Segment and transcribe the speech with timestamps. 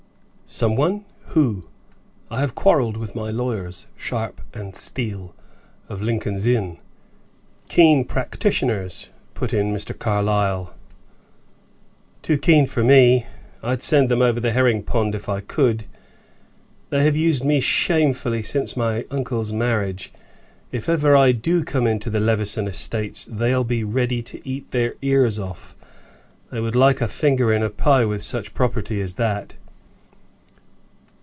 [0.53, 1.63] "Some one who?
[2.29, 4.41] I have quarreled with my lawyers, Sharp
[4.73, 5.33] & Steel,
[5.87, 6.77] of Lincoln's Inn."
[7.69, 9.97] "Keen practitioners," put in Mr.
[9.97, 10.75] Carlyle.
[12.21, 13.27] "Too keen for me.
[13.63, 15.85] I'd send them over the herring pond if I could.
[16.89, 20.11] They have used me shamefully since my uncle's marriage.
[20.69, 24.95] If ever I do come into the Levison estates they'll be ready to eat their
[25.01, 25.77] ears off;
[26.51, 29.53] they would like a finger in a pie with such property as that."